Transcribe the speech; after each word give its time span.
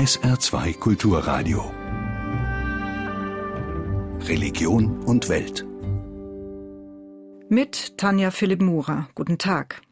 SR2 0.00 0.78
Kulturradio. 0.78 1.70
Religion 4.26 5.02
und 5.04 5.28
Welt. 5.28 5.66
Mit 7.50 7.98
Tanja 7.98 8.30
Philipp 8.30 8.62
Murer. 8.62 9.10
Guten 9.14 9.36
Tag. 9.36 9.82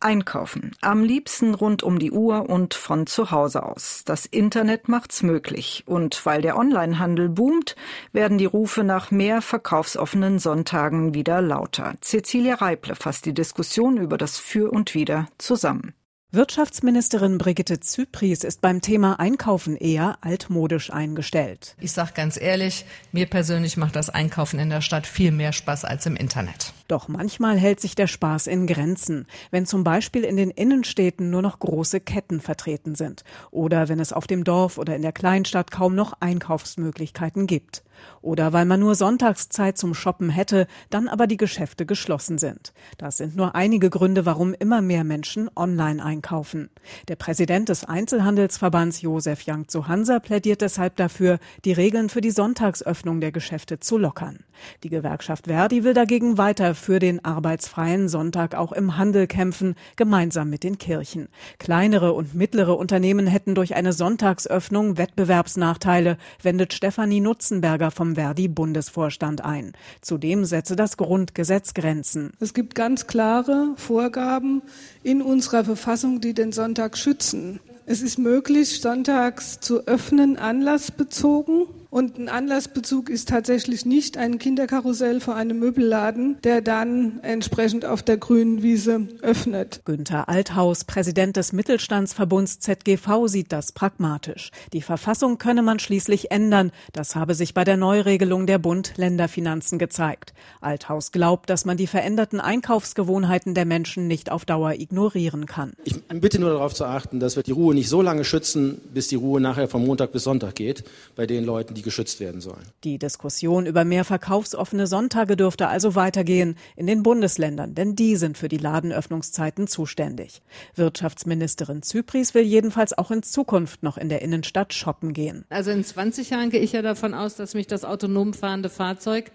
Einkaufen. 0.00 0.70
Am 0.80 1.04
liebsten 1.04 1.52
rund 1.52 1.82
um 1.82 1.98
die 1.98 2.12
Uhr 2.12 2.48
und 2.48 2.72
von 2.72 3.06
zu 3.06 3.30
Hause 3.30 3.64
aus. 3.64 4.04
Das 4.06 4.24
Internet 4.24 4.88
macht's 4.88 5.22
möglich. 5.22 5.84
Und 5.84 6.24
weil 6.24 6.40
der 6.40 6.56
Onlinehandel 6.56 7.28
boomt, 7.28 7.76
werden 8.10 8.38
die 8.38 8.46
Rufe 8.46 8.84
nach 8.84 9.10
mehr 9.10 9.42
verkaufsoffenen 9.42 10.38
Sonntagen 10.38 11.12
wieder 11.12 11.42
lauter. 11.42 11.96
Cecilia 12.00 12.54
Reible 12.54 12.94
fasst 12.94 13.26
die 13.26 13.34
Diskussion 13.34 13.98
über 13.98 14.16
das 14.16 14.38
Für 14.38 14.70
und 14.70 14.94
Wider 14.94 15.28
zusammen. 15.36 15.92
Wirtschaftsministerin 16.34 17.36
Brigitte 17.36 17.78
Zypries 17.80 18.42
ist 18.42 18.62
beim 18.62 18.80
Thema 18.80 19.20
Einkaufen 19.20 19.76
eher 19.76 20.16
altmodisch 20.22 20.90
eingestellt. 20.90 21.76
Ich 21.78 21.92
sage 21.92 22.12
ganz 22.14 22.40
ehrlich, 22.40 22.86
mir 23.12 23.26
persönlich 23.26 23.76
macht 23.76 23.96
das 23.96 24.08
Einkaufen 24.08 24.58
in 24.58 24.70
der 24.70 24.80
Stadt 24.80 25.06
viel 25.06 25.30
mehr 25.30 25.52
Spaß 25.52 25.84
als 25.84 26.06
im 26.06 26.16
Internet. 26.16 26.72
Doch 26.92 27.08
manchmal 27.08 27.56
hält 27.56 27.80
sich 27.80 27.94
der 27.94 28.06
Spaß 28.06 28.48
in 28.48 28.66
Grenzen, 28.66 29.26
wenn 29.50 29.64
zum 29.64 29.82
Beispiel 29.82 30.24
in 30.24 30.36
den 30.36 30.50
Innenstädten 30.50 31.30
nur 31.30 31.40
noch 31.40 31.58
große 31.58 32.00
Ketten 32.00 32.38
vertreten 32.38 32.96
sind 32.96 33.24
oder 33.50 33.88
wenn 33.88 33.98
es 33.98 34.12
auf 34.12 34.26
dem 34.26 34.44
Dorf 34.44 34.76
oder 34.76 34.94
in 34.94 35.00
der 35.00 35.12
Kleinstadt 35.12 35.70
kaum 35.70 35.94
noch 35.94 36.12
Einkaufsmöglichkeiten 36.20 37.46
gibt. 37.46 37.82
Oder 38.20 38.52
weil 38.52 38.64
man 38.64 38.80
nur 38.80 38.94
Sonntagszeit 38.94 39.78
zum 39.78 39.94
Shoppen 39.94 40.28
hätte, 40.28 40.66
dann 40.90 41.08
aber 41.08 41.26
die 41.26 41.36
Geschäfte 41.36 41.86
geschlossen 41.86 42.38
sind. 42.38 42.72
Das 42.98 43.16
sind 43.16 43.36
nur 43.36 43.54
einige 43.54 43.90
Gründe, 43.90 44.26
warum 44.26 44.54
immer 44.54 44.82
mehr 44.82 45.04
Menschen 45.04 45.50
online 45.56 46.04
einkaufen. 46.04 46.70
Der 47.08 47.16
Präsident 47.16 47.68
des 47.68 47.84
Einzelhandelsverbands 47.84 49.02
Josef 49.02 49.44
zu 49.66 49.88
Hansa 49.88 50.20
plädiert 50.20 50.60
deshalb 50.60 50.96
dafür, 50.96 51.38
die 51.64 51.72
Regeln 51.72 52.08
für 52.08 52.20
die 52.20 52.30
Sonntagsöffnung 52.30 53.20
der 53.20 53.32
Geschäfte 53.32 53.80
zu 53.80 53.98
lockern. 53.98 54.44
Die 54.82 54.88
Gewerkschaft 54.88 55.46
Verdi 55.46 55.84
will 55.84 55.94
dagegen 55.94 56.38
weiter 56.38 56.74
für 56.74 56.98
den 56.98 57.24
arbeitsfreien 57.24 58.08
Sonntag 58.08 58.54
auch 58.54 58.72
im 58.72 58.96
Handel 58.96 59.26
kämpfen, 59.26 59.74
gemeinsam 59.96 60.50
mit 60.50 60.64
den 60.64 60.78
Kirchen. 60.78 61.28
Kleinere 61.58 62.12
und 62.12 62.34
mittlere 62.34 62.76
Unternehmen 62.76 63.26
hätten 63.26 63.54
durch 63.54 63.74
eine 63.74 63.92
Sonntagsöffnung 63.92 64.98
Wettbewerbsnachteile, 64.98 66.16
wendet 66.42 66.72
Stefanie 66.72 67.20
Nutzenberger 67.20 67.90
vom 67.90 68.14
Verdi-Bundesvorstand 68.14 69.44
ein. 69.44 69.72
Zudem 70.00 70.44
setze 70.44 70.76
das 70.76 70.96
Grundgesetz 70.96 71.74
Grenzen. 71.74 72.32
Es 72.40 72.54
gibt 72.54 72.74
ganz 72.74 73.06
klare 73.06 73.74
Vorgaben 73.76 74.62
in 75.02 75.22
unserer 75.22 75.64
Verfassung, 75.64 76.20
die 76.20 76.34
den 76.34 76.52
Sonntag 76.52 76.96
schützen. 76.96 77.60
Es 77.84 78.00
ist 78.00 78.18
möglich, 78.18 78.80
sonntags 78.80 79.60
zu 79.60 79.86
öffnen, 79.86 80.36
anlassbezogen. 80.36 81.66
Und 81.92 82.16
ein 82.18 82.30
Anlassbezug 82.30 83.10
ist 83.10 83.28
tatsächlich 83.28 83.84
nicht 83.84 84.16
ein 84.16 84.38
Kinderkarussell 84.38 85.20
vor 85.20 85.34
einem 85.34 85.58
Möbelladen, 85.58 86.38
der 86.42 86.62
dann 86.62 87.20
entsprechend 87.20 87.84
auf 87.84 88.02
der 88.02 88.16
grünen 88.16 88.62
Wiese 88.62 89.08
öffnet. 89.20 89.82
Günther 89.84 90.26
Althaus, 90.26 90.84
Präsident 90.84 91.36
des 91.36 91.52
Mittelstandsverbunds 91.52 92.60
ZGV, 92.60 93.26
sieht 93.26 93.52
das 93.52 93.72
pragmatisch. 93.72 94.52
Die 94.72 94.80
Verfassung 94.80 95.36
könne 95.36 95.60
man 95.60 95.80
schließlich 95.80 96.30
ändern. 96.30 96.72
Das 96.94 97.14
habe 97.14 97.34
sich 97.34 97.52
bei 97.52 97.62
der 97.62 97.76
Neuregelung 97.76 98.46
der 98.46 98.58
Bund-Länder-Finanzen 98.58 99.78
gezeigt. 99.78 100.32
Althaus 100.62 101.12
glaubt, 101.12 101.50
dass 101.50 101.66
man 101.66 101.76
die 101.76 101.86
veränderten 101.86 102.40
Einkaufsgewohnheiten 102.40 103.52
der 103.52 103.66
Menschen 103.66 104.08
nicht 104.08 104.32
auf 104.32 104.46
Dauer 104.46 104.72
ignorieren 104.72 105.44
kann. 105.44 105.74
Ich 105.84 105.96
bitte 106.08 106.38
nur 106.38 106.52
darauf 106.52 106.72
zu 106.72 106.86
achten, 106.86 107.20
dass 107.20 107.36
wir 107.36 107.42
die 107.42 107.52
Ruhe 107.52 107.74
nicht 107.74 107.90
so 107.90 108.00
lange 108.00 108.24
schützen, 108.24 108.80
bis 108.94 109.08
die 109.08 109.16
Ruhe 109.16 109.42
nachher 109.42 109.68
von 109.68 109.84
Montag 109.84 110.12
bis 110.12 110.24
Sonntag 110.24 110.54
geht, 110.54 110.84
bei 111.16 111.26
den 111.26 111.44
Leuten, 111.44 111.74
die 111.74 111.81
die 111.82 111.84
geschützt 111.84 112.20
werden 112.20 112.40
sollen. 112.40 112.64
Die 112.84 112.98
Diskussion 112.98 113.66
über 113.66 113.84
mehr 113.84 114.04
verkaufsoffene 114.04 114.86
Sonntage 114.86 115.36
dürfte 115.36 115.68
also 115.68 115.94
weitergehen 115.94 116.56
in 116.76 116.86
den 116.86 117.02
Bundesländern, 117.02 117.74
denn 117.74 117.96
die 117.96 118.16
sind 118.16 118.38
für 118.38 118.48
die 118.48 118.58
Ladenöffnungszeiten 118.58 119.66
zuständig. 119.66 120.42
Wirtschaftsministerin 120.74 121.82
Zypris 121.82 122.34
will 122.34 122.42
jedenfalls 122.42 122.96
auch 122.96 123.10
in 123.10 123.22
Zukunft 123.22 123.82
noch 123.82 123.98
in 123.98 124.08
der 124.08 124.22
Innenstadt 124.22 124.72
shoppen 124.72 125.12
gehen. 125.12 125.44
Also 125.50 125.70
in 125.70 125.84
20 125.84 126.30
Jahren 126.30 126.50
gehe 126.50 126.60
ich 126.60 126.72
ja 126.72 126.82
davon 126.82 127.14
aus, 127.14 127.36
dass 127.36 127.54
mich 127.54 127.66
das 127.66 127.84
autonom 127.84 128.34
fahrende 128.34 128.68
Fahrzeug 128.68 129.32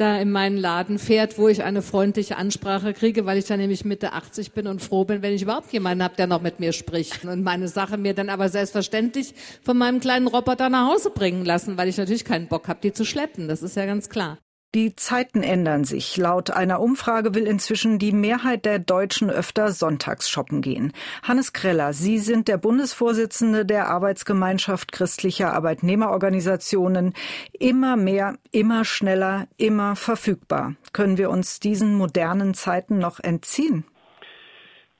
da 0.00 0.18
in 0.18 0.30
meinen 0.30 0.56
Laden 0.56 0.98
fährt, 0.98 1.38
wo 1.38 1.48
ich 1.48 1.62
eine 1.62 1.82
freundliche 1.82 2.36
Ansprache 2.36 2.94
kriege, 2.94 3.26
weil 3.26 3.36
ich 3.36 3.44
dann 3.44 3.60
nämlich 3.60 3.84
Mitte 3.84 4.12
80 4.12 4.52
bin 4.52 4.66
und 4.66 4.80
froh 4.80 5.04
bin, 5.04 5.20
wenn 5.22 5.34
ich 5.34 5.42
überhaupt 5.42 5.72
jemanden 5.72 6.02
habe, 6.02 6.16
der 6.16 6.26
noch 6.26 6.40
mit 6.40 6.58
mir 6.58 6.72
spricht 6.72 7.24
und 7.24 7.42
meine 7.42 7.68
Sache 7.68 7.98
mir 7.98 8.14
dann 8.14 8.30
aber 8.30 8.48
selbstverständlich 8.48 9.34
von 9.62 9.76
meinem 9.76 10.00
kleinen 10.00 10.26
Roboter 10.26 10.70
nach 10.70 10.90
Hause 10.90 11.10
bringen 11.10 11.44
lassen, 11.44 11.76
weil 11.76 11.88
ich 11.90 11.98
natürlich 11.98 12.24
keinen 12.24 12.48
Bock 12.48 12.68
habe, 12.68 12.80
die 12.82 12.92
zu 12.92 13.04
schleppen. 13.04 13.48
Das 13.48 13.62
ist 13.62 13.76
ja 13.76 13.86
ganz 13.86 14.08
klar. 14.08 14.38
Die 14.72 14.94
Zeiten 14.94 15.42
ändern 15.42 15.82
sich. 15.82 16.16
Laut 16.16 16.52
einer 16.52 16.78
Umfrage 16.78 17.34
will 17.34 17.48
inzwischen 17.48 17.98
die 17.98 18.12
Mehrheit 18.12 18.64
der 18.64 18.78
Deutschen 18.78 19.28
öfter 19.28 19.72
sonntags 19.72 20.30
shoppen 20.30 20.62
gehen. 20.62 20.92
Hannes 21.24 21.52
Kreller, 21.52 21.92
Sie 21.92 22.18
sind 22.18 22.46
der 22.46 22.56
Bundesvorsitzende 22.56 23.66
der 23.66 23.88
Arbeitsgemeinschaft 23.88 24.92
christlicher 24.92 25.52
Arbeitnehmerorganisationen. 25.54 27.14
Immer 27.52 27.96
mehr, 27.96 28.36
immer 28.52 28.84
schneller, 28.84 29.48
immer 29.56 29.96
verfügbar. 29.96 30.76
Können 30.92 31.18
wir 31.18 31.30
uns 31.30 31.58
diesen 31.58 31.96
modernen 31.96 32.54
Zeiten 32.54 32.98
noch 32.98 33.18
entziehen? 33.18 33.84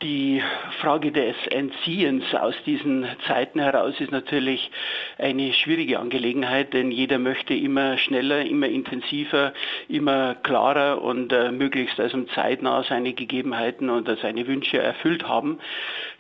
Die 0.03 0.43
Frage 0.81 1.13
des 1.13 1.37
Entziehens 1.51 2.25
aus 2.35 2.55
diesen 2.65 3.07
Zeiten 3.27 3.61
heraus 3.61 4.01
ist 4.01 4.11
natürlich 4.11 4.71
eine 5.19 5.53
schwierige 5.53 5.99
Angelegenheit, 5.99 6.73
denn 6.73 6.91
jeder 6.91 7.19
möchte 7.19 7.53
immer 7.53 7.99
schneller, 7.99 8.41
immer 8.47 8.67
intensiver, 8.67 9.53
immer 9.89 10.37
klarer 10.37 11.03
und 11.03 11.35
äh, 11.35 11.53
möglichst 11.53 12.01
also 12.01 12.23
zeitnah 12.35 12.83
seine 12.85 13.13
Gegebenheiten 13.13 13.91
und 13.91 14.09
seine 14.23 14.47
Wünsche 14.47 14.79
erfüllt 14.79 15.29
haben. 15.29 15.59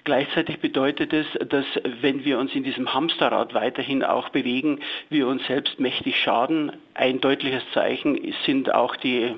Gleichzeitig 0.05 0.61
bedeutet 0.61 1.12
es, 1.12 1.27
dass 1.49 1.66
wenn 2.00 2.25
wir 2.25 2.38
uns 2.38 2.55
in 2.55 2.65
diesem 2.65 2.93
Hamsterrad 2.94 3.55
weiterhin 3.55 4.03
auch 4.03 4.31
bewegen, 4.31 4.81
wir 5.11 5.27
uns 5.27 5.47
selbst 5.47 5.78
mächtig 5.78 6.16
schaden. 6.16 6.72
Ein 6.94 7.21
deutliches 7.21 7.62
Zeichen 7.75 8.34
sind 8.47 8.72
auch 8.75 8.97
die 8.97 9.34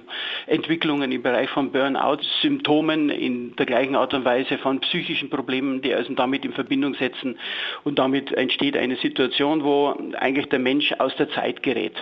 Entwicklungen 0.47 1.11
im 1.11 1.23
Bereich 1.23 1.51
von 1.51 1.73
Burnout-Symptomen 1.73 3.11
in 3.11 3.57
der 3.57 3.67
gleichen 3.67 3.97
Art 3.97 4.15
und 4.15 4.25
Weise 4.25 4.59
von 4.59 4.81
psychischen 4.81 5.31
Problemen, 5.31 5.83
die 5.83 5.95
also 5.95 6.15
damit 6.15 6.45
in 6.45 6.53
Verbindung 6.53 6.95
setzen. 6.95 7.39
Und 7.85 7.99
damit 7.99 8.33
entsteht 8.33 8.77
eine 8.77 8.97
Situation, 8.97 9.65
wo 9.65 9.97
eigentlich 10.19 10.49
der 10.49 10.59
Mensch 10.59 10.93
aus 10.99 11.15
der 11.17 11.31
Zeit 11.31 11.63
gerät. 11.63 11.95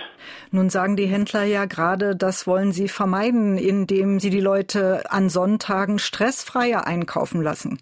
Nun 0.50 0.68
sagen 0.68 0.96
die 0.96 1.06
Händler 1.06 1.44
ja 1.44 1.64
gerade, 1.64 2.14
das 2.16 2.46
wollen 2.46 2.72
sie 2.72 2.88
vermeiden, 2.88 3.56
indem 3.56 4.20
sie 4.20 4.30
die 4.30 4.40
Leute 4.40 5.02
an 5.10 5.28
Sonntagen 5.28 5.98
stressfreier 5.98 6.86
einkaufen 6.86 7.42
lassen. 7.42 7.78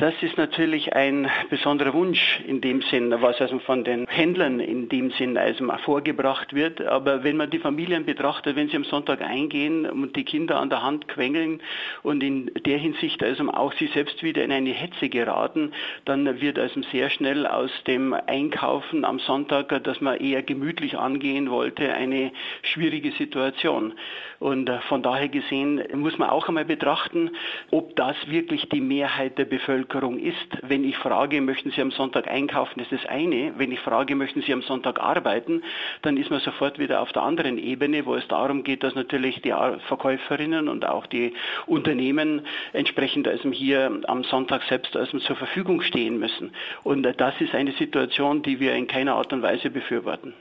Das 0.00 0.14
ist 0.22 0.38
natürlich 0.38 0.94
ein 0.94 1.28
besonderer 1.50 1.92
Wunsch 1.92 2.38
in 2.46 2.60
dem 2.60 2.82
Sinn, 2.82 3.12
was 3.20 3.40
also 3.40 3.58
von 3.58 3.82
den 3.82 4.06
Händlern 4.06 4.60
in 4.60 4.88
dem 4.88 5.10
Sinn 5.10 5.36
also 5.36 5.68
vorgebracht 5.84 6.54
wird. 6.54 6.80
Aber 6.82 7.24
wenn 7.24 7.36
man 7.36 7.50
die 7.50 7.58
Familien 7.58 8.04
betrachtet, 8.04 8.54
wenn 8.54 8.68
sie 8.68 8.76
am 8.76 8.84
Sonntag 8.84 9.20
eingehen 9.22 9.90
und 9.90 10.14
die 10.14 10.22
Kinder 10.22 10.60
an 10.60 10.70
der 10.70 10.84
Hand 10.84 11.08
quengeln 11.08 11.60
und 12.04 12.22
in 12.22 12.48
der 12.64 12.78
Hinsicht 12.78 13.24
also 13.24 13.50
auch 13.50 13.72
sie 13.72 13.88
selbst 13.88 14.22
wieder 14.22 14.44
in 14.44 14.52
eine 14.52 14.70
Hetze 14.70 15.08
geraten, 15.08 15.72
dann 16.04 16.40
wird 16.40 16.60
also 16.60 16.80
sehr 16.92 17.10
schnell 17.10 17.44
aus 17.44 17.72
dem 17.88 18.14
Einkaufen 18.14 19.04
am 19.04 19.18
Sonntag, 19.18 19.82
dass 19.82 20.00
man 20.00 20.18
eher 20.18 20.44
gemütlich 20.44 20.96
angehen 20.96 21.50
wollte, 21.50 21.92
eine 21.92 22.30
schwierige 22.62 23.10
Situation. 23.10 23.94
Und 24.38 24.70
von 24.88 25.02
daher 25.02 25.28
gesehen 25.28 25.82
muss 25.94 26.18
man 26.18 26.30
auch 26.30 26.46
einmal 26.46 26.66
betrachten, 26.66 27.30
ob 27.72 27.96
das 27.96 28.14
wirklich 28.28 28.68
die 28.68 28.80
Mehrheit 28.80 29.36
der 29.38 29.46
Bevölkerung 29.46 29.87
Bevölkerung 29.88 30.18
ist. 30.18 30.58
Wenn 30.62 30.84
ich 30.84 30.96
frage, 30.98 31.40
möchten 31.40 31.70
Sie 31.70 31.80
am 31.80 31.90
Sonntag 31.90 32.28
einkaufen, 32.28 32.80
ist 32.80 32.92
das 32.92 33.04
eine. 33.06 33.54
Wenn 33.56 33.72
ich 33.72 33.80
frage, 33.80 34.14
möchten 34.14 34.42
Sie 34.42 34.52
am 34.52 34.62
Sonntag 34.62 35.00
arbeiten, 35.00 35.62
dann 36.02 36.16
ist 36.16 36.30
man 36.30 36.40
sofort 36.40 36.78
wieder 36.78 37.00
auf 37.00 37.12
der 37.12 37.22
anderen 37.22 37.58
Ebene, 37.58 38.04
wo 38.04 38.14
es 38.14 38.28
darum 38.28 38.64
geht, 38.64 38.82
dass 38.82 38.94
natürlich 38.94 39.40
die 39.40 39.54
Verkäuferinnen 39.88 40.68
und 40.68 40.86
auch 40.86 41.06
die 41.06 41.32
Unternehmen 41.66 42.42
entsprechend 42.72 43.26
also 43.26 43.50
hier 43.50 44.00
am 44.06 44.24
Sonntag 44.24 44.62
selbst 44.64 44.94
also 44.94 45.18
zur 45.18 45.36
Verfügung 45.36 45.80
stehen 45.80 46.18
müssen. 46.18 46.52
Und 46.84 47.02
das 47.02 47.40
ist 47.40 47.54
eine 47.54 47.72
Situation, 47.72 48.42
die 48.42 48.60
wir 48.60 48.74
in 48.74 48.86
keiner 48.86 49.14
Art 49.14 49.32
und 49.32 49.42
Weise 49.42 49.70
befürworten. 49.70 50.34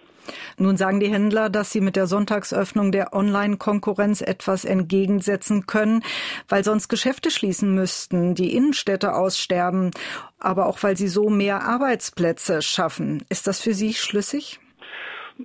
Nun 0.57 0.77
sagen 0.77 1.00
die 1.00 1.12
Händler, 1.12 1.50
dass 1.50 1.71
sie 1.71 1.81
mit 1.81 1.95
der 1.95 2.07
Sonntagsöffnung 2.07 2.91
der 2.91 3.13
Online-Konkurrenz 3.13 4.21
etwas 4.21 4.65
entgegensetzen 4.65 5.68
können, 5.68 6.03
weil 6.47 6.63
sonst 6.63 6.88
Geschäfte 6.88 7.31
schließen 7.31 7.74
müssten, 7.74 8.35
die 8.35 8.56
Innenstädte 8.56 9.13
aussterben, 9.13 9.91
aber 10.39 10.68
auch 10.68 10.81
weil 10.83 10.97
sie 10.97 11.07
so 11.07 11.29
mehr 11.29 11.63
Arbeitsplätze 11.63 12.62
schaffen. 12.62 13.25
Ist 13.29 13.47
das 13.47 13.62
für 13.62 13.74
Sie 13.74 13.94
schlüssig? 13.94 14.59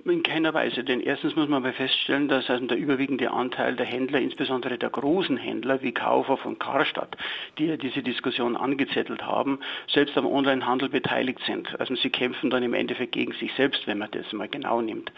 In 0.05 0.23
keiner 0.23 0.55
Weise, 0.55 0.83
denn 0.83 1.01
erstens 1.01 1.35
muss 1.35 1.47
man 1.47 1.61
mal 1.61 1.71
feststellen, 1.71 2.27
dass 2.27 2.49
also 2.49 2.65
der 2.65 2.77
überwiegende 2.77 3.29
Anteil 3.29 3.75
der 3.75 3.85
Händler, 3.85 4.19
insbesondere 4.19 4.79
der 4.79 4.89
großen 4.89 5.37
Händler 5.37 5.83
wie 5.83 5.91
Kaufhof 5.91 6.45
und 6.45 6.59
Karstadt, 6.59 7.15
die 7.59 7.67
ja 7.67 7.77
diese 7.77 8.01
Diskussion 8.01 8.57
angezettelt 8.57 9.21
haben, 9.21 9.59
selbst 9.87 10.17
am 10.17 10.25
Onlinehandel 10.25 10.89
beteiligt 10.89 11.41
sind. 11.45 11.79
Also 11.79 11.93
sie 11.95 12.09
kämpfen 12.09 12.49
dann 12.49 12.63
im 12.63 12.73
Endeffekt 12.73 13.11
gegen 13.11 13.33
sich 13.33 13.53
selbst, 13.53 13.85
wenn 13.85 13.99
man 13.99 14.09
das 14.09 14.33
mal 14.33 14.47
genau 14.47 14.81
nimmt. 14.81 15.11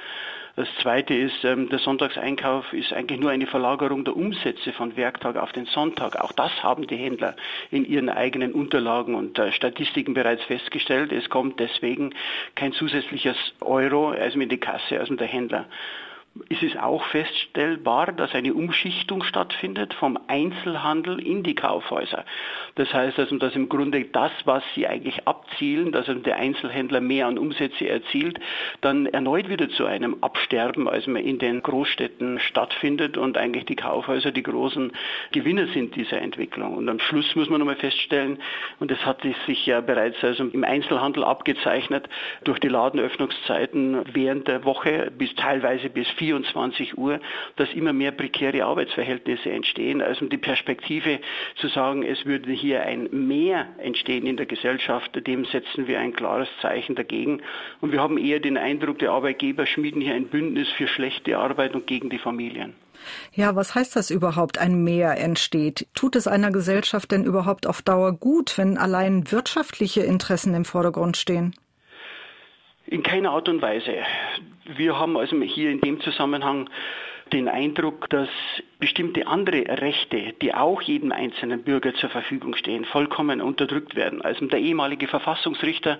Das 0.57 0.69
Zweite 0.81 1.13
ist, 1.13 1.43
ähm, 1.43 1.67
der 1.67 1.79
Sonntagseinkauf 1.79 2.71
ist 2.71 2.93
eigentlich 2.93 3.19
nur 3.19 3.29
eine 3.29 3.45
Verlagerung 3.45 4.05
der 4.05 4.15
Umsätze 4.15 4.71
von 4.71 4.95
Werktag 4.95 5.35
auf 5.35 5.51
den 5.51 5.65
Sonntag. 5.65 6.15
Auch 6.15 6.31
das 6.31 6.51
haben 6.63 6.87
die 6.87 6.95
Händler 6.95 7.35
in 7.71 7.83
ihren 7.83 8.07
eigenen 8.07 8.53
Unterlagen 8.53 9.15
und 9.15 9.37
äh, 9.37 9.51
Statistiken 9.51 10.13
bereits 10.13 10.43
festgestellt. 10.45 11.11
Es 11.11 11.29
kommt 11.29 11.59
deswegen 11.59 12.15
kein 12.55 12.71
zusätzliches 12.71 13.35
Euro, 13.59 14.11
also 14.11 14.37
mit 14.37 14.49
die 14.49 14.57
Kasse, 14.57 14.97
also 14.97 15.15
der 15.15 15.27
Händler 15.27 15.65
ist 16.49 16.63
es 16.63 16.75
auch 16.75 17.03
feststellbar, 17.05 18.11
dass 18.11 18.35
eine 18.35 18.53
Umschichtung 18.53 19.23
stattfindet 19.23 19.93
vom 19.93 20.19
Einzelhandel 20.27 21.25
in 21.25 21.43
die 21.43 21.55
Kaufhäuser. 21.55 22.25
Das 22.75 22.93
heißt 22.93 23.17
also, 23.17 23.37
dass 23.37 23.55
im 23.55 23.69
Grunde 23.69 24.03
das, 24.03 24.31
was 24.43 24.61
sie 24.75 24.85
eigentlich 24.85 25.27
abzielen, 25.27 25.93
dass 25.93 26.09
also 26.09 26.19
der 26.19 26.35
Einzelhändler 26.35 26.99
mehr 26.99 27.27
an 27.27 27.37
Umsätze 27.37 27.87
erzielt, 27.87 28.39
dann 28.81 29.05
erneut 29.05 29.47
wieder 29.47 29.69
zu 29.69 29.85
einem 29.85 30.17
Absterben, 30.21 30.89
als 30.89 31.07
man 31.07 31.23
in 31.23 31.39
den 31.39 31.63
Großstädten 31.63 32.39
stattfindet 32.39 33.17
und 33.17 33.37
eigentlich 33.37 33.65
die 33.65 33.77
Kaufhäuser 33.77 34.31
die 34.31 34.43
großen 34.43 34.91
Gewinner 35.31 35.67
sind 35.67 35.95
dieser 35.95 36.21
Entwicklung. 36.21 36.75
Und 36.75 36.89
am 36.89 36.99
Schluss 36.99 37.33
muss 37.35 37.49
man 37.49 37.59
nochmal 37.59 37.77
feststellen, 37.77 38.39
und 38.79 38.91
das 38.91 39.05
hat 39.05 39.21
sich 39.45 39.65
ja 39.65 39.79
bereits 39.79 40.21
also 40.21 40.43
im 40.43 40.65
Einzelhandel 40.65 41.23
abgezeichnet, 41.23 42.09
durch 42.43 42.59
die 42.59 42.67
Ladenöffnungszeiten 42.67 44.01
während 44.13 44.49
der 44.49 44.65
Woche 44.65 45.11
bis 45.17 45.33
teilweise 45.35 45.89
bis 45.89 46.09
4 46.09 46.24
24 46.25 46.97
Uhr, 46.97 47.19
dass 47.55 47.71
immer 47.73 47.93
mehr 47.93 48.11
prekäre 48.11 48.65
Arbeitsverhältnisse 48.65 49.51
entstehen. 49.51 50.01
Also 50.01 50.25
die 50.25 50.37
Perspektive 50.37 51.19
zu 51.57 51.67
sagen, 51.67 52.01
es 52.01 52.25
würde 52.25 52.51
hier 52.51 52.81
ein 52.81 53.09
Mehr 53.11 53.67
entstehen 53.77 54.25
in 54.25 54.37
der 54.37 54.47
Gesellschaft, 54.47 55.11
dem 55.27 55.45
setzen 55.45 55.87
wir 55.87 55.99
ein 55.99 56.13
klares 56.13 56.49
Zeichen 56.61 56.95
dagegen. 56.95 57.41
Und 57.79 57.91
wir 57.91 58.01
haben 58.01 58.17
eher 58.17 58.39
den 58.39 58.57
Eindruck, 58.57 58.99
die 58.99 59.07
Arbeitgeber 59.07 59.67
schmieden 59.67 60.01
hier 60.01 60.15
ein 60.15 60.27
Bündnis 60.27 60.67
für 60.69 60.87
schlechte 60.87 61.37
Arbeit 61.37 61.75
und 61.75 61.85
gegen 61.85 62.09
die 62.09 62.17
Familien. 62.17 62.73
Ja, 63.33 63.55
was 63.55 63.75
heißt 63.75 63.95
das 63.95 64.09
überhaupt, 64.09 64.57
ein 64.57 64.83
Mehr 64.83 65.19
entsteht? 65.19 65.87
Tut 65.93 66.15
es 66.15 66.27
einer 66.27 66.51
Gesellschaft 66.51 67.11
denn 67.11 67.23
überhaupt 67.23 67.67
auf 67.67 67.83
Dauer 67.83 68.13
gut, 68.13 68.57
wenn 68.57 68.77
allein 68.77 69.31
wirtschaftliche 69.31 70.01
Interessen 70.01 70.55
im 70.55 70.65
Vordergrund 70.65 71.17
stehen? 71.17 71.53
In 72.87 73.03
keiner 73.03 73.31
Art 73.31 73.49
und 73.49 73.61
Weise. 73.61 73.95
Wir 74.75 74.97
haben 74.99 75.17
also 75.17 75.39
hier 75.41 75.71
in 75.71 75.81
dem 75.81 76.01
Zusammenhang 76.01 76.69
den 77.33 77.47
Eindruck, 77.47 78.09
dass 78.09 78.29
bestimmte 78.79 79.25
andere 79.25 79.65
Rechte, 79.81 80.33
die 80.41 80.53
auch 80.53 80.81
jedem 80.81 81.11
einzelnen 81.11 81.63
Bürger 81.63 81.93
zur 81.95 82.09
Verfügung 82.09 82.55
stehen, 82.55 82.85
vollkommen 82.85 83.41
unterdrückt 83.41 83.95
werden. 83.95 84.21
Also 84.21 84.45
der 84.45 84.59
ehemalige 84.59 85.07
Verfassungsrichter 85.07 85.97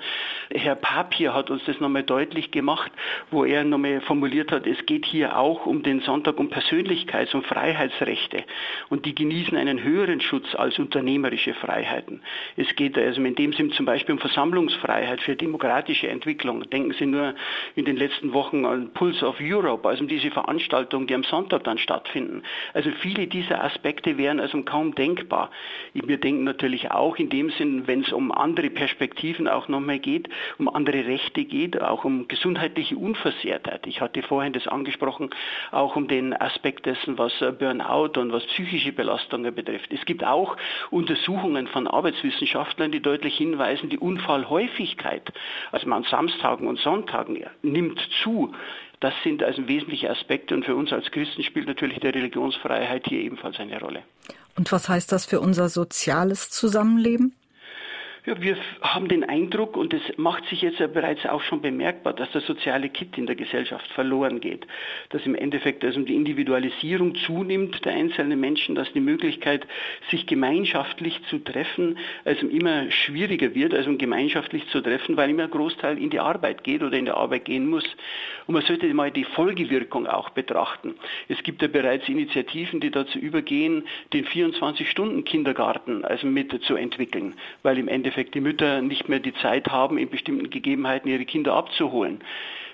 Herr 0.54 0.76
Papier 0.76 1.34
hat 1.34 1.50
uns 1.50 1.64
das 1.66 1.80
nochmal 1.80 2.04
deutlich 2.04 2.52
gemacht, 2.52 2.92
wo 3.32 3.44
er 3.44 3.64
nochmal 3.64 4.02
formuliert 4.02 4.52
hat, 4.52 4.68
es 4.68 4.86
geht 4.86 5.06
hier 5.06 5.38
auch 5.38 5.66
um 5.66 5.82
den 5.82 6.02
Sonntag 6.02 6.38
um 6.38 6.50
Persönlichkeits- 6.52 7.34
und 7.34 7.48
Freiheitsrechte 7.48 8.44
und 8.90 9.06
die 9.06 9.16
genießen 9.16 9.58
einen 9.58 9.82
höheren 9.82 10.22
Schutz 10.22 10.54
als 10.54 10.78
unternehmerische 10.78 11.56
Freiheiten. 11.56 12.22
Es 12.56 12.76
geht 12.76 12.98
also 12.98 13.24
in 13.24 13.34
dem 13.36 13.54
Sinn 13.54 13.72
zum 13.72 13.88
Beispiel 13.88 14.14
um 14.14 14.20
Versammlungsfreiheit 14.20 15.22
für 15.22 15.36
demokratische 15.36 16.10
Entwicklung. 16.10 16.70
Denken 16.70 16.94
Sie 17.00 17.08
nur 17.08 17.34
in 17.76 17.86
den 17.86 17.98
letzten 17.98 18.34
Wochen 18.34 18.66
an 18.66 18.92
Pulse 18.94 19.26
of 19.26 19.38
Europe, 19.42 19.88
also 19.88 20.04
um 20.04 20.08
diese 20.08 20.30
Veranstaltung, 20.30 21.08
die 21.08 21.15
am 21.16 21.24
Sonntag 21.24 21.64
dann 21.64 21.78
stattfinden. 21.78 22.44
Also 22.74 22.92
viele 23.02 23.28
dieser 23.28 23.64
Aspekte 23.64 24.18
wären 24.18 24.40
also 24.40 24.62
kaum 24.64 24.94
denkbar. 24.96 25.50
Wir 25.94 26.18
denken 26.18 26.44
natürlich 26.44 26.92
auch 26.92 27.18
in 27.18 27.30
dem 27.30 27.50
Sinn, 27.52 27.88
wenn 27.88 28.02
es 28.02 28.12
um 28.12 28.32
andere 28.32 28.70
Perspektiven 28.70 29.48
auch 29.48 29.68
nochmal 29.68 30.00
geht, 30.00 30.30
um 30.58 30.68
andere 30.68 31.06
Rechte 31.06 31.46
geht, 31.46 31.82
auch 31.82 32.06
um 32.06 32.28
gesundheitliche 32.28 32.96
Unversehrtheit. 32.98 33.88
Ich 33.88 34.02
hatte 34.02 34.22
vorhin 34.22 34.54
das 34.54 34.68
angesprochen, 34.68 35.30
auch 35.72 35.96
um 35.96 36.08
den 36.08 36.34
Aspekt 36.34 36.86
dessen, 36.86 37.18
was 37.18 37.34
Burnout 37.60 38.20
und 38.20 38.32
was 38.32 38.46
psychische 38.48 38.92
Belastungen 38.92 39.54
betrifft. 39.54 39.92
Es 39.92 40.06
gibt 40.06 40.24
auch 40.24 40.58
Untersuchungen 40.92 41.68
von 41.68 41.88
Arbeitswissenschaftlern, 41.88 42.92
die 42.92 43.02
deutlich 43.02 43.38
hinweisen, 43.38 43.90
die 43.90 44.00
Unfallhäufigkeit, 44.00 45.32
also 45.72 45.90
an 45.92 46.04
Samstagen 46.04 46.68
und 46.68 46.80
Sonntagen 46.80 47.44
nimmt 47.62 48.00
zu. 48.24 48.54
Das 49.00 49.14
sind 49.24 49.44
also 49.44 49.68
wesentliche 49.68 50.10
Aspekte 50.10 50.56
und 50.56 50.66
für 50.66 50.76
uns 50.76 50.92
als 50.94 51.12
Christen 51.12 51.44
spielt 51.44 51.68
natürlich 51.68 52.00
die 52.00 52.08
Religionsfreiheit 52.08 53.06
hier 53.08 53.20
ebenfalls 53.20 53.60
eine 53.60 53.80
Rolle. 53.80 54.04
Und 54.56 54.72
was 54.72 54.88
heißt 54.88 55.12
das 55.12 55.26
für 55.26 55.42
unser 55.42 55.70
soziales 55.70 56.50
Zusammenleben? 56.50 57.34
Ja, 58.26 58.42
wir 58.42 58.58
haben 58.82 59.08
den 59.08 59.24
Eindruck, 59.24 59.78
und 59.78 59.94
es 59.94 60.02
macht 60.18 60.48
sich 60.48 60.64
jetzt 60.64 60.80
ja 60.80 60.88
bereits 60.88 61.24
auch 61.28 61.44
schon 61.44 61.62
bemerkbar, 61.62 62.12
dass 62.12 62.32
der 62.32 62.42
soziale 62.42 62.90
Kit 62.90 63.20
in 63.20 63.28
der 63.28 63.36
Gesellschaft 63.36 63.88
verloren 63.92 64.40
geht. 64.40 64.66
Dass 65.10 65.24
im 65.28 65.36
Endeffekt 65.36 65.86
also 65.86 66.02
die 66.02 66.16
Individualisierung 66.16 67.14
zunimmt 67.14 67.86
der 67.86 67.94
einzelnen 67.94 68.40
Menschen, 68.40 68.74
dass 68.74 68.92
die 68.94 69.00
Möglichkeit, 69.00 69.68
sich 70.10 70.26
gemeinschaftlich 70.26 71.22
zu 71.30 71.38
treffen, 71.38 72.00
also 72.24 72.48
immer 72.48 72.90
schwieriger 72.90 73.54
wird, 73.54 73.76
also 73.76 73.96
gemeinschaftlich 73.96 74.68
zu 74.70 74.82
treffen, 74.82 75.18
weil 75.18 75.30
immer 75.30 75.44
ein 75.44 75.52
Großteil 75.52 76.00
in 76.00 76.10
die 76.10 76.20
Arbeit 76.20 76.64
geht 76.64 76.82
oder 76.82 76.98
in 76.98 77.06
der 77.06 77.18
Arbeit 77.18 77.46
gehen 77.46 77.70
muss. 77.70 77.86
Und 78.48 78.56
man 78.56 78.64
sollte 78.64 78.92
mal 78.96 79.12
die 79.12 79.24
Folgewirkung 79.24 80.08
auch 80.08 80.32
betrachten. 80.32 80.96
Es 81.28 81.44
gibt 81.44 81.62
ja 81.62 81.68
bereits 81.68 82.10
Initiativen, 82.10 82.80
die 82.80 82.90
dazu 82.90 83.20
übergehen, 83.20 83.84
den 84.14 84.26
24-Stunden-Kindergarten 84.26 86.04
also 86.04 86.26
mit 86.26 86.52
zu 86.64 86.76
entwickeln, 86.76 87.36
weil 87.62 87.78
im 87.78 87.88
Endeffekt 87.88 88.15
Endeffekt 88.16 88.36
die 88.36 88.42
Mütter 88.42 88.82
nicht 88.82 89.10
mehr 89.10 89.20
die 89.20 89.34
Zeit 89.34 89.68
haben, 89.68 89.98
in 89.98 90.10
bestimmten 90.10 90.50
Gegebenheiten 90.50 91.10
ihre 91.10 91.26
Kinder 91.26 91.54
abzuholen. 91.54 92.22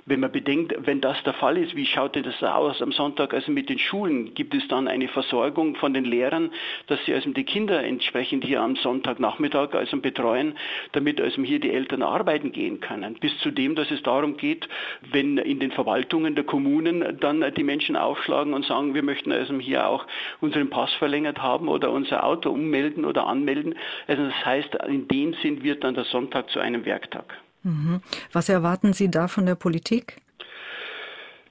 Wenn 0.06 0.20
man 0.20 0.32
bedenkt, 0.32 0.74
wenn 0.86 1.00
das 1.00 1.22
der 1.24 1.34
Fall 1.34 1.58
ist, 1.58 1.76
wie 1.76 1.86
schaut 1.86 2.16
denn 2.16 2.24
das 2.24 2.42
aus 2.42 2.82
am 2.82 2.92
Sonntag? 2.92 3.34
Also 3.36 3.52
mit 3.52 3.70
den 3.70 3.78
Schulen 3.78 4.34
gibt 4.34 4.56
es 4.56 4.68
dann 4.68 4.88
eine 4.88 5.08
Versorgung 5.08 5.76
von 5.76 5.94
den 5.94 6.06
Lehrern, 6.06 6.52
dass 6.88 7.04
sie 7.06 7.14
also 7.14 7.30
die 7.30 7.44
Kinder 7.44 7.84
entsprechend 7.84 8.44
hier 8.44 8.62
am 8.62 8.76
Sonntagnachmittag 8.76 9.76
also 9.76 9.98
betreuen, 9.98 10.58
damit 10.94 11.22
also 11.22 11.44
hier 11.44 11.60
die 11.60 11.72
Eltern 11.72 12.02
arbeiten 12.02 12.52
gehen 12.52 12.80
können. 12.80 13.16
Bis 13.20 13.38
zu 13.40 13.52
dem, 13.52 13.76
dass 13.76 13.92
es 13.92 14.02
darum 14.02 14.38
geht, 14.38 14.68
wenn 15.12 15.38
in 15.38 15.60
den 15.60 15.72
Verwaltungen 15.72 16.34
der 16.34 16.46
Kommunen 16.46 17.20
dann 17.20 17.46
die 17.56 17.64
Menschen 17.64 17.96
aufschlagen 17.96 18.54
und 18.56 18.66
sagen, 18.66 18.96
wir 18.96 19.04
möchten 19.04 19.32
also 19.32 19.58
hier 19.60 19.88
auch 19.88 20.08
unseren 20.40 20.70
Pass 20.70 20.92
verlängert 20.94 21.42
haben 21.42 21.68
oder 21.68 21.92
unser 21.92 22.24
Auto 22.24 22.50
ummelden 22.50 23.06
oder 23.06 23.28
anmelden. 23.28 23.76
Also 24.08 24.26
das 24.26 24.46
heißt, 24.46 24.76
in 24.88 25.08
dem 25.08 25.34
Sinn 25.36 25.64
wird 25.64 25.84
dann 25.84 25.94
der 25.94 26.06
Sonntag 26.06 26.50
zu 26.50 26.60
einem 26.60 26.86
Werktag. 26.86 27.38
Mhm. 27.64 28.02
Was 28.32 28.50
erwarten 28.50 28.94
Sie 28.94 29.10
da 29.10 29.28
von 29.28 29.46
der 29.46 29.56
Politik? 29.56 30.22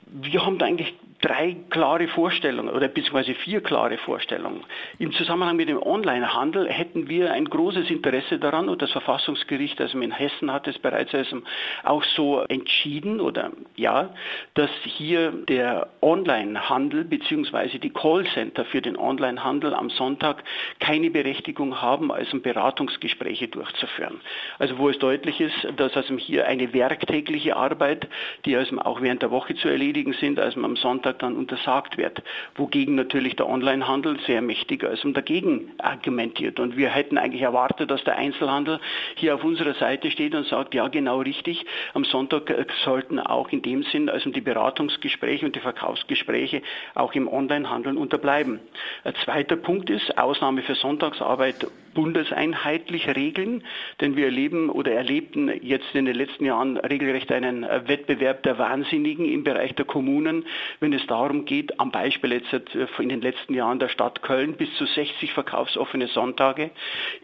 Wir 0.07 0.45
haben 0.45 0.59
da 0.59 0.67
eigentlich 0.67 0.95
drei 1.21 1.57
klare 1.69 2.09
Vorstellungen 2.09 2.71
oder 2.71 2.89
beziehungsweise 2.89 3.35
vier 3.35 3.63
klare 3.63 3.99
Vorstellungen. 3.99 4.65
Im 4.99 5.13
Zusammenhang 5.13 5.57
mit 5.57 5.69
dem 5.69 5.83
Onlinehandel 5.83 6.69
hätten 6.71 7.09
wir 7.09 7.33
ein 7.33 7.45
großes 7.45 7.91
Interesse 7.91 8.39
daran 8.39 8.69
und 8.69 8.81
das 8.81 8.91
Verfassungsgericht, 8.93 9.81
also 9.81 10.01
in 10.01 10.13
Hessen 10.13 10.51
hat 10.53 10.67
es 10.67 10.79
bereits 10.79 11.15
also 11.15 11.43
auch 11.85 12.03
so 12.05 12.41
entschieden 12.49 13.21
oder 13.21 13.51
ja, 13.77 14.15
dass 14.55 14.71
hier 14.85 15.33
der 15.33 15.89
Onlinehandel 16.01 17.05
beziehungsweise 17.05 17.79
die 17.79 17.91
Callcenter 17.91 18.65
für 18.65 18.81
den 18.81 18.97
Onlinehandel 18.97 19.75
am 19.75 19.91
Sonntag 19.91 20.43
keine 20.79 21.11
Berechtigung 21.11 21.83
haben, 21.83 22.11
also 22.11 22.41
Beratungsgespräche 22.41 23.49
durchzuführen. 23.49 24.21
Also 24.59 24.79
wo 24.79 24.89
es 24.89 24.99
deutlich 24.99 25.41
ist, 25.41 25.69
dass 25.77 25.95
also 25.97 26.17
hier 26.17 26.47
eine 26.47 26.73
werktägliche 26.73 27.57
Arbeit, 27.57 28.09
die 28.47 28.57
also 28.57 28.79
auch 28.79 29.03
während 29.03 29.23
der 29.23 29.31
Woche 29.31 29.55
zu 29.55 29.69
erledigen 29.69 30.15
sind, 30.15 30.39
also 30.39 30.63
am 30.63 30.77
Sonntag 30.77 31.10
Sonntag 31.11 31.19
dann 31.19 31.37
untersagt 31.37 31.97
wird. 31.97 32.23
Wogegen 32.57 32.95
natürlich 32.95 33.37
der 33.37 33.49
Onlinehandel 33.49 34.19
sehr 34.27 34.43
mächtig 34.43 34.83
ist 34.83 35.05
und 35.05 35.17
dagegen 35.17 35.73
argumentiert. 35.79 36.61
Und 36.61 36.77
wir 36.77 36.91
hätten 36.91 37.19
eigentlich 37.19 37.43
erwartet, 37.43 37.91
dass 37.91 38.05
der 38.05 38.17
Einzelhandel 38.17 38.81
hier 39.17 39.35
auf 39.35 39.45
unserer 39.45 39.75
Seite 39.75 40.11
steht 40.11 40.35
und 40.35 40.47
sagt, 40.47 40.75
ja 40.75 40.89
genau 40.89 41.21
richtig, 41.21 41.65
am 41.95 42.05
Sonntag 42.05 42.51
äh, 42.51 42.65
sollten 42.85 43.19
auch 43.19 43.51
in 43.51 43.63
dem 43.63 43.83
Sinn, 43.85 44.09
also 44.09 44.31
die 44.31 44.41
Beratungsgespräche 44.41 45.47
und 45.47 45.57
die 45.57 45.61
Verkaufsgespräche 45.61 46.63
auch 46.95 47.15
im 47.15 47.29
Onlinehandel 47.29 47.97
unterbleiben. 47.97 48.61
Ein 49.05 49.15
zweiter 49.25 49.57
Punkt 49.57 49.91
ist, 49.91 50.17
Ausnahme 50.19 50.63
für 50.63 50.75
Sonntagsarbeit 50.75 51.67
bundeseinheitlich 51.95 53.09
regeln, 53.15 53.65
denn 54.01 54.17
wir 54.17 54.27
erleben 54.27 54.71
oder 54.71 54.93
erlebten 54.93 55.51
jetzt 55.63 55.95
in 55.95 56.07
den 56.07 56.15
letzten 56.15 56.45
Jahren 56.45 56.77
regelrecht 56.77 57.31
einen 57.33 57.63
Wettbewerb 57.63 58.43
der 58.43 58.59
Wahnsinnigen 58.59 59.27
im 59.27 59.45
Bereich 59.45 59.75
der 59.75 59.85
Kommunen, 59.85 60.45
wenn 60.81 60.93
es 60.93 61.07
darum 61.07 61.45
geht, 61.45 61.79
am 61.81 61.91
Beispiel 61.91 62.33
jetzt 62.33 62.53
in 62.99 63.09
den 63.09 63.21
letzten 63.21 63.55
Jahren 63.55 63.79
der 63.79 63.89
Stadt 63.89 64.23
Köln 64.23 64.55
bis 64.55 64.73
zu 64.77 64.87
60 64.87 65.33
verkaufsoffene 65.33 66.09
Sonntage 66.09 66.71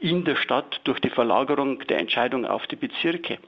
in 0.00 0.24
der 0.24 0.36
Stadt 0.36 0.80
durch 0.84 1.00
die 1.00 1.10
Verlagerung 1.10 1.80
der 1.86 1.98
Entscheidung 1.98 2.44
auf 2.44 2.66
die 2.66 2.76
Bezirke. 2.76 3.38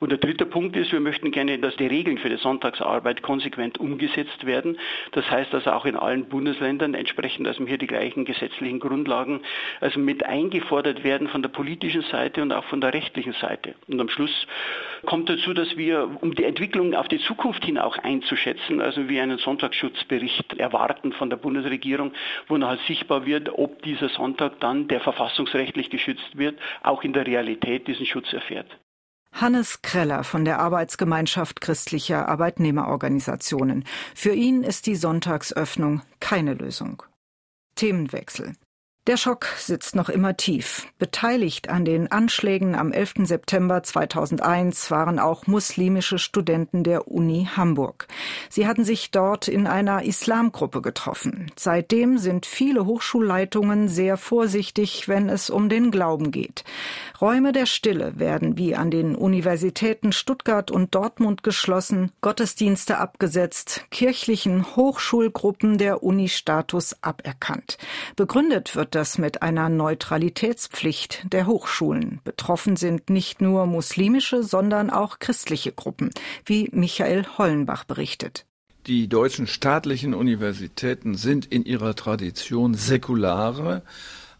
Und 0.00 0.10
der 0.10 0.18
dritte 0.18 0.46
Punkt 0.46 0.76
ist, 0.76 0.92
wir 0.92 1.00
möchten 1.00 1.30
gerne, 1.30 1.58
dass 1.58 1.76
die 1.76 1.86
Regeln 1.86 2.18
für 2.18 2.28
die 2.28 2.36
Sonntagsarbeit 2.36 3.22
konsequent 3.22 3.78
umgesetzt 3.78 4.46
werden. 4.46 4.78
Das 5.12 5.30
heißt 5.30 5.54
also 5.54 5.70
auch 5.70 5.84
in 5.84 5.96
allen 5.96 6.26
Bundesländern 6.26 6.94
entsprechend, 6.94 7.46
dass 7.46 7.56
hier 7.56 7.78
die 7.78 7.86
gleichen 7.86 8.24
gesetzlichen 8.24 8.80
Grundlagen 8.80 9.40
also 9.80 9.98
mit 10.00 10.24
eingefordert 10.58 11.04
werden 11.04 11.28
von 11.28 11.42
der 11.42 11.48
politischen 11.48 12.02
Seite 12.10 12.42
und 12.42 12.52
auch 12.52 12.64
von 12.64 12.80
der 12.80 12.92
rechtlichen 12.92 13.34
Seite. 13.34 13.74
Und 13.86 14.00
am 14.00 14.08
Schluss 14.08 14.30
kommt 15.06 15.28
dazu, 15.28 15.54
dass 15.54 15.76
wir, 15.76 16.18
um 16.20 16.34
die 16.34 16.44
Entwicklung 16.44 16.94
auf 16.94 17.08
die 17.08 17.20
Zukunft 17.20 17.64
hin 17.64 17.78
auch 17.78 17.96
einzuschätzen, 17.98 18.80
also 18.80 19.08
wir 19.08 19.22
einen 19.22 19.38
Sonntagsschutzbericht 19.38 20.54
erwarten 20.58 21.12
von 21.12 21.30
der 21.30 21.36
Bundesregierung, 21.36 22.12
wo 22.48 22.56
noch 22.56 22.68
halt 22.68 22.80
sichtbar 22.86 23.26
wird, 23.26 23.50
ob 23.50 23.82
dieser 23.82 24.08
Sonntag 24.08 24.60
dann, 24.60 24.88
der 24.88 25.00
verfassungsrechtlich 25.00 25.90
geschützt 25.90 26.36
wird, 26.36 26.58
auch 26.82 27.02
in 27.02 27.12
der 27.12 27.26
Realität 27.26 27.86
diesen 27.86 28.06
Schutz 28.06 28.32
erfährt. 28.32 28.68
Hannes 29.32 29.82
Kreller 29.82 30.24
von 30.24 30.44
der 30.44 30.58
Arbeitsgemeinschaft 30.58 31.60
christlicher 31.60 32.28
Arbeitnehmerorganisationen. 32.28 33.84
Für 34.14 34.32
ihn 34.32 34.62
ist 34.62 34.86
die 34.86 34.96
Sonntagsöffnung 34.96 36.02
keine 36.18 36.54
Lösung. 36.54 37.02
Themenwechsel. 37.76 38.54
Der 39.08 39.16
Schock 39.16 39.46
sitzt 39.56 39.96
noch 39.96 40.10
immer 40.10 40.36
tief. 40.36 40.86
Beteiligt 40.98 41.70
an 41.70 41.86
den 41.86 42.12
Anschlägen 42.12 42.74
am 42.74 42.92
11. 42.92 43.14
September 43.22 43.82
2001 43.82 44.90
waren 44.90 45.18
auch 45.18 45.46
muslimische 45.46 46.18
Studenten 46.18 46.84
der 46.84 47.08
Uni 47.08 47.48
Hamburg. 47.56 48.06
Sie 48.50 48.66
hatten 48.66 48.84
sich 48.84 49.10
dort 49.10 49.48
in 49.48 49.66
einer 49.66 50.02
Islamgruppe 50.02 50.82
getroffen. 50.82 51.50
Seitdem 51.56 52.18
sind 52.18 52.44
viele 52.44 52.84
Hochschulleitungen 52.84 53.88
sehr 53.88 54.18
vorsichtig, 54.18 55.08
wenn 55.08 55.30
es 55.30 55.48
um 55.48 55.70
den 55.70 55.90
Glauben 55.90 56.30
geht. 56.30 56.64
Räume 57.20 57.50
der 57.50 57.66
Stille 57.66 58.20
werden 58.20 58.58
wie 58.58 58.76
an 58.76 58.92
den 58.92 59.16
Universitäten 59.16 60.12
Stuttgart 60.12 60.70
und 60.70 60.94
Dortmund 60.94 61.42
geschlossen, 61.42 62.12
Gottesdienste 62.20 62.98
abgesetzt, 62.98 63.86
kirchlichen 63.90 64.76
Hochschulgruppen 64.76 65.78
der 65.78 66.04
Uni-Status 66.04 67.02
aberkannt. 67.02 67.76
Begründet 68.14 68.76
wird 68.76 68.94
das 68.94 69.18
mit 69.18 69.42
einer 69.42 69.68
Neutralitätspflicht 69.68 71.32
der 71.32 71.48
Hochschulen. 71.48 72.20
Betroffen 72.22 72.76
sind 72.76 73.10
nicht 73.10 73.40
nur 73.40 73.66
muslimische, 73.66 74.44
sondern 74.44 74.88
auch 74.88 75.18
christliche 75.18 75.72
Gruppen, 75.72 76.10
wie 76.44 76.68
Michael 76.70 77.26
Hollenbach 77.36 77.82
berichtet. 77.82 78.46
Die 78.86 79.08
deutschen 79.08 79.48
staatlichen 79.48 80.14
Universitäten 80.14 81.16
sind 81.16 81.46
in 81.46 81.64
ihrer 81.64 81.96
Tradition 81.96 82.74
säkulare 82.74 83.82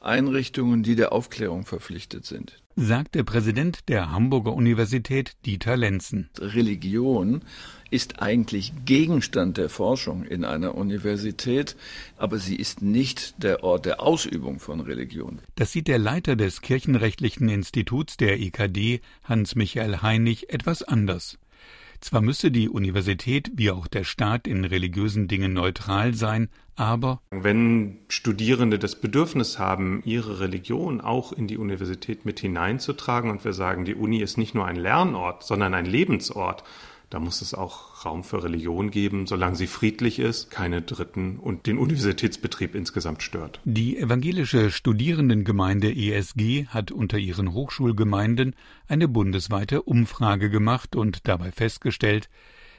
Einrichtungen, 0.00 0.84
die 0.84 0.94
der 0.94 1.12
Aufklärung 1.12 1.66
verpflichtet 1.66 2.24
sind 2.24 2.62
sagt 2.80 3.16
der 3.16 3.24
Präsident 3.24 3.88
der 3.88 4.12
Hamburger 4.12 4.52
Universität 4.52 5.32
Dieter 5.44 5.76
Lenzen. 5.76 6.30
Religion 6.38 7.42
ist 7.90 8.22
eigentlich 8.22 8.72
Gegenstand 8.84 9.56
der 9.56 9.68
Forschung 9.68 10.22
in 10.22 10.44
einer 10.44 10.76
Universität, 10.76 11.74
aber 12.18 12.38
sie 12.38 12.54
ist 12.54 12.80
nicht 12.80 13.42
der 13.42 13.64
Ort 13.64 13.84
der 13.84 14.00
Ausübung 14.00 14.60
von 14.60 14.78
Religion. 14.78 15.40
Das 15.56 15.72
sieht 15.72 15.88
der 15.88 15.98
Leiter 15.98 16.36
des 16.36 16.60
Kirchenrechtlichen 16.60 17.48
Instituts 17.48 18.16
der 18.16 18.38
EKD, 18.38 19.00
Hans-Michael 19.24 20.00
Heinig, 20.02 20.52
etwas 20.52 20.84
anders. 20.84 21.36
Zwar 22.00 22.20
müsse 22.20 22.50
die 22.50 22.68
Universität 22.68 23.50
wie 23.54 23.70
auch 23.70 23.88
der 23.88 24.04
Staat 24.04 24.46
in 24.46 24.64
religiösen 24.64 25.26
Dingen 25.26 25.52
neutral 25.52 26.14
sein, 26.14 26.48
aber 26.76 27.20
wenn 27.30 27.98
Studierende 28.08 28.78
das 28.78 29.00
Bedürfnis 29.00 29.58
haben, 29.58 30.00
ihre 30.04 30.38
Religion 30.38 31.00
auch 31.00 31.32
in 31.32 31.48
die 31.48 31.58
Universität 31.58 32.24
mit 32.24 32.38
hineinzutragen 32.38 33.30
und 33.30 33.44
wir 33.44 33.52
sagen, 33.52 33.84
die 33.84 33.96
Uni 33.96 34.18
ist 34.20 34.38
nicht 34.38 34.54
nur 34.54 34.64
ein 34.64 34.76
Lernort, 34.76 35.42
sondern 35.42 35.74
ein 35.74 35.86
Lebensort, 35.86 36.62
da 37.10 37.20
muss 37.20 37.40
es 37.40 37.54
auch 37.54 38.04
Raum 38.04 38.22
für 38.22 38.44
Religion 38.44 38.90
geben, 38.90 39.26
solange 39.26 39.56
sie 39.56 39.66
friedlich 39.66 40.18
ist, 40.18 40.50
keine 40.50 40.82
Dritten 40.82 41.38
und 41.38 41.66
den 41.66 41.78
Universitätsbetrieb 41.78 42.74
insgesamt 42.74 43.22
stört. 43.22 43.60
Die 43.64 43.96
evangelische 43.96 44.70
Studierendengemeinde 44.70 45.90
ESG 45.94 46.66
hat 46.66 46.90
unter 46.90 47.18
ihren 47.18 47.52
Hochschulgemeinden 47.54 48.54
eine 48.88 49.08
bundesweite 49.08 49.82
Umfrage 49.82 50.50
gemacht 50.50 50.96
und 50.96 51.26
dabei 51.26 51.50
festgestellt, 51.50 52.28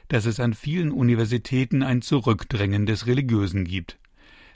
dass 0.08 0.26
es 0.26 0.38
an 0.38 0.54
vielen 0.54 0.92
Universitäten 0.92 1.82
ein 1.82 2.02
Zurückdrängen 2.02 2.86
des 2.86 3.06
Religiösen 3.06 3.64
gibt. 3.64 3.98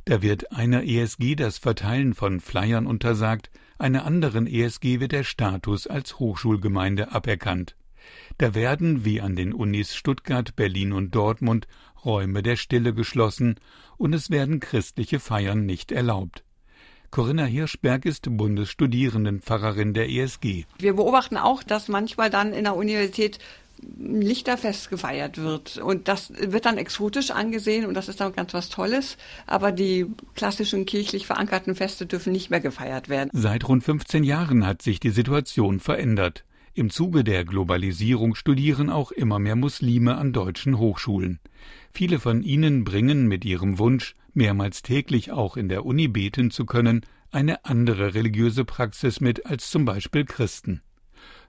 Da 0.04 0.23
wird 0.23 0.52
einer 0.52 0.85
ESG 0.85 1.35
das 1.35 1.59
Verteilen 1.59 2.14
von 2.14 2.40
Flyern 2.40 2.87
untersagt, 2.87 3.50
einer 3.78 4.04
anderen 4.04 4.47
ESG 4.47 5.00
wird 5.00 5.12
der 5.12 5.25
Status 5.25 5.87
als 5.87 6.19
Hochschulgemeinde 6.19 7.12
aberkannt. 7.12 7.75
Da 8.38 8.54
werden, 8.54 9.04
wie 9.04 9.20
an 9.20 9.37
den 9.37 9.52
Unis 9.52 9.94
Stuttgart, 9.94 10.56
Berlin 10.56 10.92
und 10.92 11.14
Dortmund, 11.14 11.66
Räume 12.04 12.42
der 12.42 12.56
Stille 12.56 12.94
geschlossen 12.94 13.56
und 13.96 14.12
es 14.14 14.30
werden 14.30 14.61
christliche 14.61 15.20
Feiern 15.20 15.66
nicht 15.66 15.92
erlaubt. 15.92 16.44
Corinna 17.11 17.44
Hirschberg 17.44 18.06
ist 18.06 18.26
Bundesstudierendenpfarrerin 18.28 19.94
der 19.94 20.11
ESG. 20.11 20.64
Wir 20.78 20.94
beobachten 20.94 21.37
auch, 21.37 21.62
dass 21.62 21.87
manchmal 21.87 22.28
dann 22.28 22.52
in 22.52 22.64
der 22.64 22.75
Universität 22.75 23.38
Lichterfest 23.99 24.90
gefeiert 24.90 25.38
wird. 25.38 25.78
Und 25.78 26.08
das 26.08 26.32
wird 26.37 26.64
dann 26.64 26.78
exotisch 26.78 27.30
angesehen 27.30 27.87
und 27.87 27.94
das 27.94 28.08
ist 28.08 28.20
dann 28.20 28.34
ganz 28.34 28.54
was 28.54 28.68
Tolles. 28.68 29.16
Aber 29.46 29.73
die 29.73 30.06
klassischen 30.34 30.87
kirchlich 30.87 31.26
verankerten 31.26 31.75
Feste 31.75 32.06
dürfen 32.06 32.32
nicht 32.32 32.50
mehr 32.50 32.61
gefeiert 32.61 33.08
werden. 33.08 33.30
Seit 33.32 33.68
rund 33.68 33.84
15 33.84 34.25
Jahren 34.25 34.66
hat 34.66 34.82
sich 34.82 35.00
die 35.00 35.11
Situation 35.11 35.80
verändert. 35.80 36.44
Im 36.76 36.90
Zuge 36.90 37.23
der 37.23 37.45
Globalisierung 37.45 38.35
studieren 38.35 38.90
auch 38.90 39.12
immer 39.12 39.38
mehr 39.38 39.54
Muslime 39.54 40.16
an 40.16 40.33
deutschen 40.33 40.76
Hochschulen. 40.76 41.38
Viele 41.93 42.19
von 42.19 42.43
ihnen 42.43 42.83
bringen 42.83 43.28
mit 43.28 43.45
ihrem 43.45 43.78
Wunsch, 43.78 44.16
mehrmals 44.33 44.83
täglich 44.83 45.31
auch 45.31 45.57
in 45.57 45.69
der 45.69 45.87
Uni 45.87 46.09
beten 46.09 46.50
zu 46.50 46.66
können, 46.66 47.07
eine 47.31 47.64
andere 47.64 48.14
religiöse 48.14 48.64
Praxis 48.64 49.21
mit 49.21 49.47
als 49.47 49.71
zum 49.71 49.85
Beispiel 49.85 50.25
Christen 50.25 50.83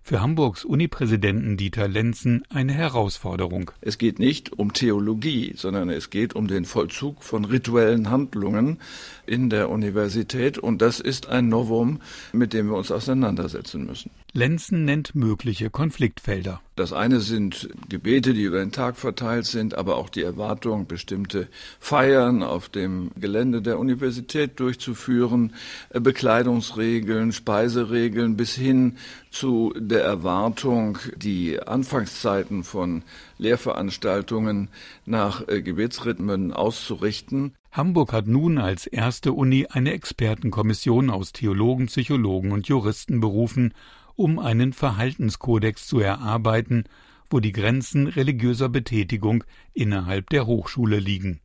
für 0.06 0.22
Hamburgs 0.22 0.64
Unipräsidenten 0.64 1.58
Dieter 1.58 1.88
Lenzen 1.88 2.44
eine 2.50 2.74
Herausforderung. 2.74 3.72
Es 3.82 3.98
geht 3.98 4.20
nicht 4.20 4.54
um 4.54 4.72
Theologie, 4.72 5.54
sondern 5.56 5.90
es 5.90 6.12
geht 6.12 6.36
um 6.36 6.48
den 6.48 6.66
Vollzug 6.66 7.24
von 7.24 7.44
rituellen 7.44 8.12
Handlungen 8.12 8.78
in 9.26 9.50
der 9.50 9.72
Universität 9.72 10.60
und 10.60 10.80
das 10.84 11.00
ist 11.00 11.28
ein 11.28 11.50
Novum, 11.50 12.02
mit 12.34 12.54
dem 12.54 12.70
wir 12.70 12.78
uns 12.78 12.92
auseinandersetzen 12.92 13.88
müssen. 13.88 14.12
Lenzen 14.36 14.84
nennt 14.84 15.16
mögliche 15.16 15.70
Konfliktfelder. 15.70 16.60
Das 16.76 16.92
eine 16.92 17.22
sind 17.22 17.70
Gebete, 17.88 18.34
die 18.34 18.44
über 18.44 18.60
den 18.60 18.74
Tag 18.74 18.98
verteilt 18.98 19.46
sind, 19.46 19.76
aber 19.76 19.96
auch 19.96 20.10
die 20.10 20.24
Erwartung, 20.24 20.88
bestimmte 20.88 21.48
Feiern 21.80 22.44
auf 22.44 22.68
dem 22.68 23.12
Gelände 23.18 23.62
der 23.62 23.80
Universität 23.80 24.60
durchzuführen, 24.60 25.54
äh, 25.92 26.02
Bekleidungsregeln, 26.02 27.32
Speiseregeln 27.32 28.36
bis 28.36 28.56
hin 28.56 28.98
zu 29.32 29.74
der 29.78 30.04
Erwartung, 30.04 30.98
die 31.16 31.62
Anfangszeiten 31.62 32.66
von 32.66 33.04
Lehrveranstaltungen 33.38 34.68
nach 35.06 35.48
äh, 35.48 35.62
Gebetsrhythmen 35.62 36.52
auszurichten. 36.52 37.54
Hamburg 37.72 38.12
hat 38.12 38.28
nun 38.28 38.58
als 38.58 38.86
erste 38.86 39.32
Uni 39.32 39.68
eine 39.70 39.94
Expertenkommission 39.94 41.10
aus 41.10 41.32
Theologen, 41.32 41.86
Psychologen 41.86 42.52
und 42.52 42.68
Juristen 42.68 43.22
berufen, 43.22 43.74
um 44.16 44.40
einen 44.40 44.74
Verhaltenskodex 44.74 45.88
zu 45.88 46.00
erarbeiten, 46.00 46.86
wo 47.30 47.40
die 47.40 47.52
Grenzen 47.52 48.08
religiöser 48.08 48.70
Betätigung 48.70 49.44
innerhalb 49.74 50.30
der 50.30 50.46
Hochschule 50.46 51.00
liegen. 51.00 51.42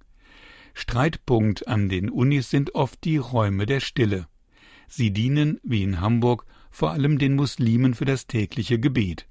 Streitpunkt 0.75 1.67
an 1.69 1.89
den 1.89 2.11
Unis 2.11 2.51
sind 2.51 2.75
oft 2.75 3.03
die 3.05 3.17
Räume 3.17 3.67
der 3.67 3.81
Stille. 3.81 4.27
Sie 4.89 5.11
dienen, 5.13 5.61
wie 5.63 5.83
in 5.83 6.01
Hamburg, 6.01 6.45
vor 6.71 6.91
allem 6.91 7.19
den 7.19 7.35
Muslimen 7.35 7.95
für 7.95 8.05
das 8.05 8.27
tägliche 8.27 8.79
Gebet. 8.79 9.27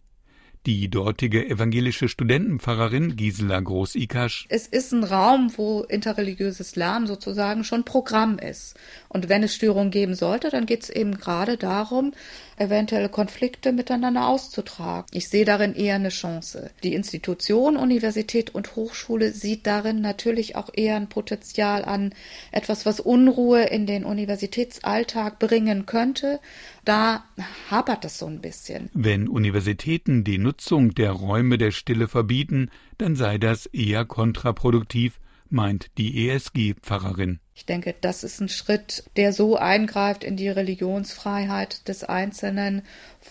Die 0.66 0.90
dortige 0.90 1.50
evangelische 1.50 2.10
Studentenpfarrerin 2.10 3.16
Gisela 3.16 3.62
Groß-Ikasch. 3.62 4.46
Es 4.50 4.68
ist 4.68 4.92
ein 4.92 5.06
Raum, 5.06 5.54
wo 5.56 5.84
interreligiöses 5.84 6.76
Lernen 6.76 7.08
sozusagen 7.08 7.64
schon 7.64 7.86
Programm 7.86 8.38
ist. 8.40 8.78
Und 9.08 9.30
wenn 9.30 9.42
es 9.42 9.56
Störungen 9.56 9.90
geben 9.90 10.16
sollte, 10.16 10.50
dann 10.50 10.66
geht 10.66 10.84
es 10.84 10.90
eben 10.90 11.16
gerade 11.16 11.56
darum, 11.56 12.12
eventuelle 12.60 13.10
Konflikte 13.10 13.72
miteinander 13.72 14.28
auszutragen. 14.28 15.08
Ich 15.12 15.30
sehe 15.30 15.46
darin 15.46 15.74
eher 15.74 15.96
eine 15.96 16.10
Chance. 16.10 16.72
Die 16.84 16.94
Institution, 16.94 17.78
Universität 17.78 18.54
und 18.54 18.76
Hochschule 18.76 19.32
sieht 19.32 19.66
darin 19.66 20.02
natürlich 20.02 20.56
auch 20.56 20.70
eher 20.74 20.96
ein 20.96 21.10
Potenzial 21.10 21.86
an, 21.86 22.14
etwas, 22.52 22.86
was 22.86 23.00
Unruhe 23.00 23.64
in 23.64 23.86
den 23.86 24.06
Universitätsalltag 24.06 25.40
bringen 25.40 25.86
könnte. 25.86 26.40
Da 26.86 27.24
hapert 27.70 28.06
es 28.06 28.18
so 28.18 28.26
ein 28.26 28.42
bisschen. 28.42 28.90
Wenn 28.94 29.28
Universitäten 29.28 30.24
die 30.24 30.38
Nutzung 30.38 30.96
der 30.96 31.12
Räume 31.12 31.58
der 31.58 31.72
Stille 31.72 32.08
verbieten, 32.08 32.70
dann 32.98 33.16
sei 33.16 33.38
das 33.38 33.66
eher 33.68 34.06
kontraproduktiv 34.06 35.20
meint 35.52 35.88
die 35.98 36.30
ESG-Pfarrerin. 36.30 37.40
Ich 37.54 37.66
denke, 37.66 37.96
das 38.00 38.24
ist 38.24 38.40
ein 38.40 38.50
Schritt, 38.50 39.04
der 39.16 39.34
so 39.34 39.58
eingreift 39.58 40.24
in 40.24 40.38
die 40.38 40.50
Religionsfreiheit 40.50 41.88
des 41.88 42.04
Einzelnen, 42.04 42.84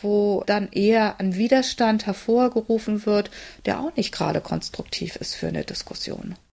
wo 0.02 0.42
dann 0.46 0.68
eher 0.70 1.18
ein 1.18 1.37
Widerstand 1.37 2.06
hervorgerufen 2.06 3.06
wird, 3.06 3.30
der 3.64 3.80
auch 3.80 3.96
nicht 3.96 4.12
gerade 4.12 4.40
konstruktiv 4.40 5.16
ist 5.16 5.34
für 5.34 5.48
eine 5.48 5.64
Diskussion. 5.64 6.34